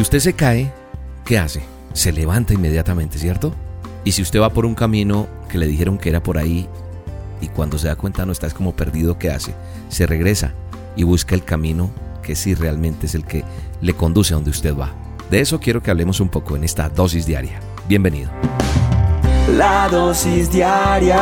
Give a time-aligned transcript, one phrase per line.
[0.00, 0.72] Si usted se cae,
[1.26, 1.62] ¿qué hace?
[1.92, 3.52] Se levanta inmediatamente, ¿cierto?
[4.02, 6.66] Y si usted va por un camino que le dijeron que era por ahí
[7.42, 9.52] y cuando se da cuenta no está es como perdido, ¿qué hace?
[9.90, 10.54] Se regresa
[10.96, 11.90] y busca el camino
[12.22, 13.44] que sí realmente es el que
[13.82, 14.94] le conduce a donde usted va.
[15.30, 17.60] De eso quiero que hablemos un poco en esta dosis diaria.
[17.86, 18.30] Bienvenido.
[19.54, 21.18] La dosis diaria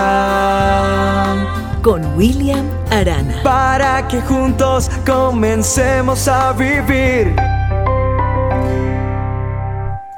[1.83, 3.43] con William Arana.
[3.43, 7.35] Para que juntos comencemos a vivir.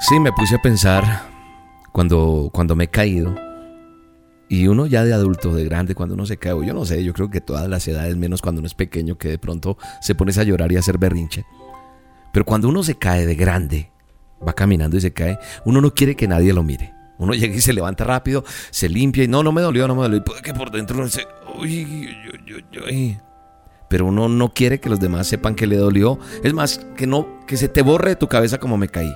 [0.00, 1.28] Sí, me puse a pensar
[1.92, 3.34] cuando, cuando me he caído.
[4.48, 7.12] Y uno ya de adulto, de grande, cuando uno se cae, yo no sé, yo
[7.12, 10.38] creo que todas las edades, menos cuando uno es pequeño, que de pronto se pones
[10.38, 11.44] a llorar y a hacer berrinche.
[12.32, 13.92] Pero cuando uno se cae de grande,
[14.46, 16.94] va caminando y se cae, uno no quiere que nadie lo mire.
[17.18, 20.02] Uno llega y se levanta rápido, se limpia y no, no me dolió, no me
[20.02, 20.16] dolió.
[20.16, 21.26] Y puede que por dentro se.
[21.58, 23.18] Uy, uy, uy, uy.
[23.90, 26.18] Pero uno no quiere que los demás sepan que le dolió.
[26.42, 29.12] Es más, que no, que se te borre de tu cabeza como me caí.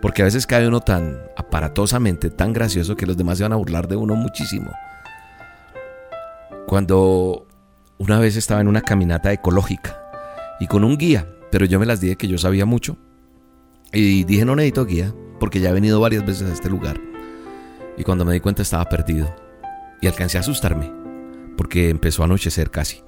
[0.00, 3.56] Porque a veces cae uno tan aparatosamente, tan gracioso que los demás se van a
[3.56, 4.70] burlar de uno muchísimo.
[6.66, 7.46] Cuando
[7.98, 10.00] una vez estaba en una caminata ecológica
[10.60, 12.96] y con un guía, pero yo me las dije que yo sabía mucho.
[13.92, 17.00] Y dije no necesito guía, porque ya he venido varias veces a este lugar.
[17.96, 19.34] Y cuando me di cuenta estaba perdido.
[20.00, 20.92] Y alcancé a asustarme,
[21.56, 23.02] porque empezó a anochecer casi.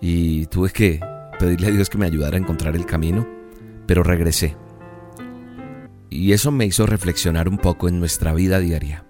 [0.00, 1.00] Y tuve que
[1.38, 3.26] pedirle a Dios que me ayudara a encontrar el camino,
[3.86, 4.56] pero regresé.
[6.10, 9.04] Y eso me hizo reflexionar un poco en nuestra vida diaria.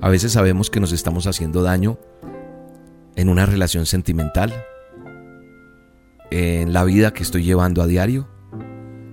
[0.00, 1.98] A veces sabemos que nos estamos haciendo daño
[3.14, 4.52] en una relación sentimental,
[6.30, 8.26] en la vida que estoy llevando a diario,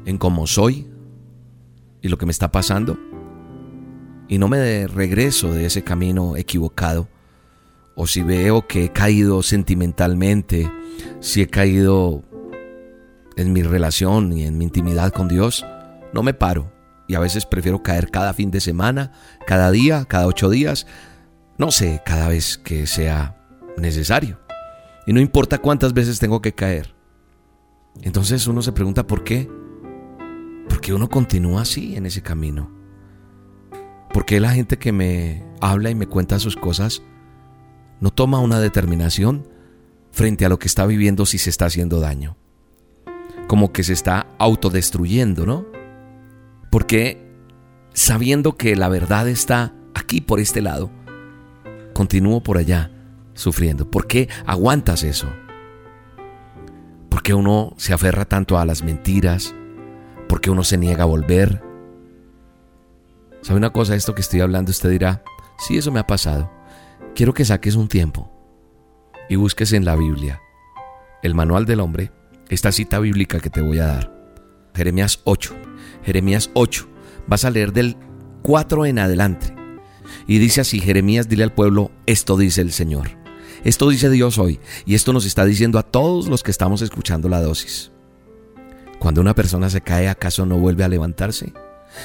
[0.05, 0.87] en cómo soy
[2.01, 2.97] y lo que me está pasando.
[4.29, 7.09] Y no me regreso de ese camino equivocado.
[7.95, 10.71] O si veo que he caído sentimentalmente,
[11.19, 12.23] si he caído
[13.35, 15.65] en mi relación y en mi intimidad con Dios,
[16.13, 16.71] no me paro.
[17.07, 19.11] Y a veces prefiero caer cada fin de semana,
[19.47, 20.85] cada día, cada ocho días,
[21.57, 23.35] no sé, cada vez que sea
[23.77, 24.39] necesario.
[25.07, 26.93] Y no importa cuántas veces tengo que caer.
[28.01, 29.49] Entonces uno se pregunta por qué.
[30.67, 32.71] ¿Por qué uno continúa así en ese camino?
[34.13, 37.01] ¿Por qué la gente que me habla y me cuenta sus cosas
[37.99, 39.47] no toma una determinación
[40.11, 42.37] frente a lo que está viviendo si se está haciendo daño?
[43.47, 45.65] Como que se está autodestruyendo, ¿no?
[46.69, 47.29] Porque
[47.93, 50.91] sabiendo que la verdad está aquí por este lado,
[51.93, 52.91] continúo por allá
[53.33, 53.89] sufriendo.
[53.89, 55.27] ¿Por qué aguantas eso?
[57.09, 59.55] ¿Por qué uno se aferra tanto a las mentiras?
[60.27, 61.63] ¿Por qué uno se niega a volver?
[63.41, 63.95] ¿Sabe una cosa?
[63.95, 65.23] Esto que estoy hablando, usted dirá,
[65.57, 66.51] sí, eso me ha pasado.
[67.15, 68.31] Quiero que saques un tiempo
[69.29, 70.41] y busques en la Biblia,
[71.23, 72.11] el manual del hombre,
[72.49, 74.18] esta cita bíblica que te voy a dar.
[74.73, 75.55] Jeremías 8.
[76.03, 76.87] Jeremías 8.
[77.27, 77.97] Vas a leer del
[78.43, 79.55] 4 en adelante.
[80.27, 83.19] Y dice así, Jeremías, dile al pueblo, esto dice el Señor.
[83.63, 87.27] Esto dice Dios hoy y esto nos está diciendo a todos los que estamos escuchando
[87.27, 87.91] la dosis.
[88.99, 91.53] Cuando una persona se cae, ¿acaso no vuelve a levantarse?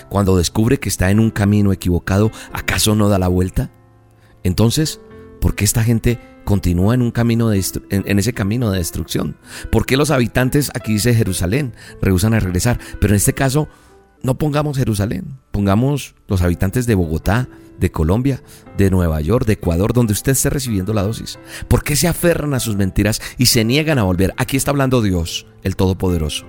[0.09, 3.71] Cuando descubre que está en un camino equivocado, ¿acaso no da la vuelta?
[4.43, 5.01] Entonces,
[5.45, 9.37] ¿por qué esta gente continúa en un camino de en, ese camino de destrucción?
[9.71, 12.81] ¿Por qué los habitantes aquí dice Jerusalén rehusan a regresar?
[12.99, 13.69] Pero en este caso
[14.23, 17.47] no pongamos Jerusalén, pongamos los habitantes de Bogotá,
[17.79, 18.43] de Colombia,
[18.79, 21.39] de Nueva York, de Ecuador, donde usted esté recibiendo la dosis.
[21.69, 24.33] ¿Por qué se aferran a sus mentiras y se niegan a volver?
[24.39, 26.47] Aquí está hablando Dios, el Todopoderoso.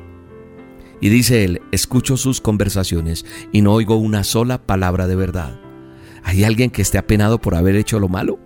[1.01, 5.59] Y dice él, escucho sus conversaciones y no oigo una sola palabra de verdad.
[6.23, 8.44] ¿Hay alguien que esté apenado por haber hecho lo malo?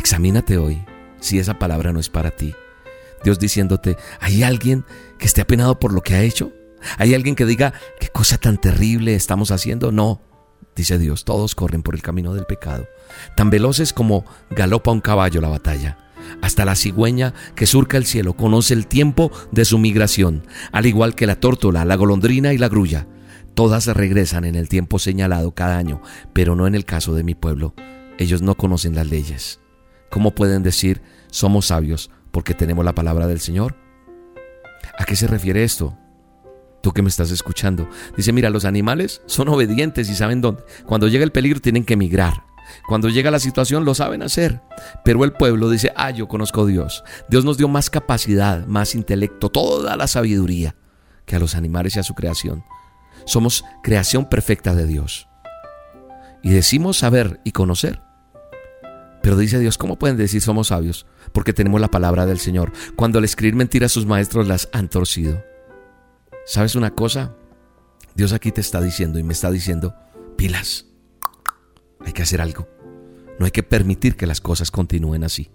[0.00, 0.82] Examínate hoy
[1.20, 2.54] si esa palabra no es para ti.
[3.22, 4.86] Dios diciéndote, ¿hay alguien
[5.18, 6.52] que esté apenado por lo que ha hecho?
[6.96, 9.92] ¿Hay alguien que diga, qué cosa tan terrible estamos haciendo?
[9.92, 10.22] No,
[10.74, 12.88] dice Dios, todos corren por el camino del pecado,
[13.36, 15.98] tan veloces como galopa un caballo la batalla.
[16.40, 21.14] Hasta la cigüeña que surca el cielo conoce el tiempo de su migración, al igual
[21.14, 23.06] que la tórtola, la golondrina y la grulla.
[23.52, 26.00] Todas regresan en el tiempo señalado cada año,
[26.32, 27.74] pero no en el caso de mi pueblo.
[28.16, 29.59] Ellos no conocen las leyes.
[30.10, 33.76] ¿Cómo pueden decir somos sabios porque tenemos la palabra del Señor?
[34.98, 35.96] ¿A qué se refiere esto?
[36.82, 37.88] Tú que me estás escuchando.
[38.16, 40.64] Dice, mira, los animales son obedientes y saben dónde.
[40.86, 42.44] Cuando llega el peligro tienen que emigrar.
[42.88, 44.62] Cuando llega la situación lo saben hacer.
[45.04, 47.04] Pero el pueblo dice, ah, yo conozco a Dios.
[47.28, 50.74] Dios nos dio más capacidad, más intelecto, toda la sabiduría
[51.26, 52.64] que a los animales y a su creación.
[53.26, 55.28] Somos creación perfecta de Dios.
[56.42, 58.00] Y decimos saber y conocer.
[59.22, 61.06] Pero dice Dios, ¿cómo pueden decir somos sabios?
[61.32, 62.72] Porque tenemos la palabra del Señor.
[62.96, 65.42] Cuando al escribir mentiras sus maestros las han torcido.
[66.46, 67.34] ¿Sabes una cosa?
[68.14, 69.94] Dios aquí te está diciendo y me está diciendo,
[70.36, 70.86] pilas,
[72.04, 72.68] hay que hacer algo.
[73.38, 75.50] No hay que permitir que las cosas continúen así.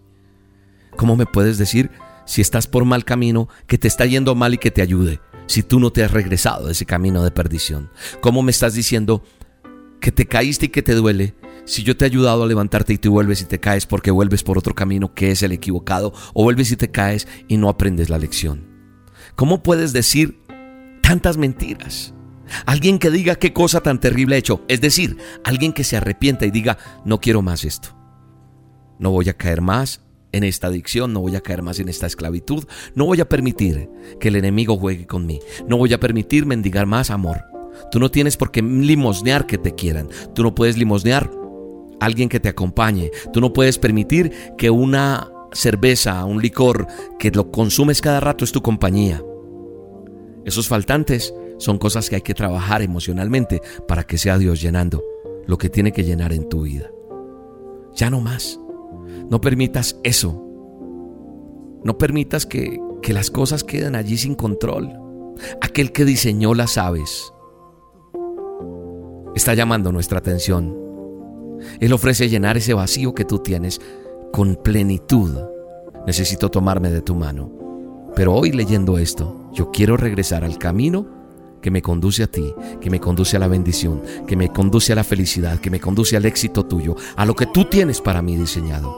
[0.96, 1.92] ¿Cómo me puedes decir
[2.26, 5.62] si estás por mal camino, que te está yendo mal y que te ayude, si
[5.62, 7.90] tú no te has regresado de ese camino de perdición?
[8.22, 9.24] ¿Cómo me estás diciendo
[10.00, 11.36] que te caíste y que te duele,
[11.66, 14.44] si yo te he ayudado a levantarte y tú vuelves y te caes porque vuelves
[14.44, 18.10] por otro camino que es el equivocado, o vuelves y te caes y no aprendes
[18.10, 18.68] la lección.
[19.36, 20.42] ¿Cómo puedes decir
[21.02, 22.14] tantas mentiras?
[22.66, 26.46] Alguien que diga qué cosa tan terrible ha hecho, es decir, alguien que se arrepienta
[26.46, 27.90] y diga, no quiero más esto.
[29.00, 30.02] No voy a caer más
[30.32, 33.90] en esta adicción, no voy a caer más en esta esclavitud, no voy a permitir
[34.20, 37.44] que el enemigo juegue con mí, no voy a permitir mendigar más amor.
[37.92, 41.30] Tú no tienes por qué limosnear que te quieran, tú no puedes limosnear
[42.00, 43.12] alguien que te acompañe.
[43.34, 46.88] Tú no puedes permitir que una cerveza, un licor
[47.18, 49.24] que lo consumes cada rato es tu compañía.
[50.44, 55.04] Esos faltantes son cosas que hay que trabajar emocionalmente para que sea Dios llenando
[55.48, 56.92] lo que tiene que llenar en tu vida.
[57.96, 58.60] Ya no más.
[59.30, 60.42] No permitas eso.
[61.84, 64.92] No permitas que, que las cosas queden allí sin control.
[65.62, 67.32] Aquel que diseñó las aves
[69.36, 70.85] está llamando nuestra atención
[71.80, 73.80] él ofrece llenar ese vacío que tú tienes
[74.32, 75.32] con plenitud.
[76.06, 77.52] Necesito tomarme de tu mano.
[78.16, 81.08] Pero hoy leyendo esto, yo quiero regresar al camino
[81.62, 84.96] que me conduce a ti, que me conduce a la bendición, que me conduce a
[84.96, 88.38] la felicidad, que me conduce al éxito tuyo, a lo que tú tienes para mí
[88.38, 88.96] diseñado.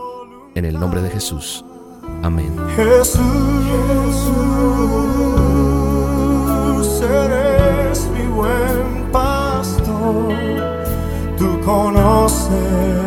[0.53, 1.63] En el nombre de Jesús.
[2.23, 2.53] Amén.
[2.75, 3.21] Jesús,
[7.01, 7.46] eres
[11.67, 13.06] Tú